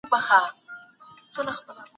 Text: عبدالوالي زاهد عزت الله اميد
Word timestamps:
عبدالوالي 0.03 0.27
زاهد 0.27 1.47
عزت 1.47 1.65
الله 1.69 1.79
اميد 1.79 1.87